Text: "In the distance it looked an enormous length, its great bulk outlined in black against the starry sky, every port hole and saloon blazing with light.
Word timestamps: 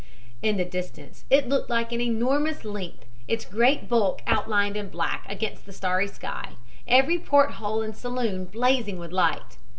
"In 0.41 0.57
the 0.57 0.65
distance 0.65 1.25
it 1.29 1.47
looked 1.47 1.69
an 1.69 2.01
enormous 2.01 2.65
length, 2.65 3.05
its 3.27 3.45
great 3.45 3.87
bulk 3.87 4.23
outlined 4.25 4.75
in 4.75 4.89
black 4.89 5.23
against 5.29 5.67
the 5.67 5.71
starry 5.71 6.07
sky, 6.07 6.53
every 6.87 7.19
port 7.19 7.51
hole 7.61 7.83
and 7.83 7.95
saloon 7.95 8.45
blazing 8.45 8.97
with 8.97 9.11
light. 9.11 9.57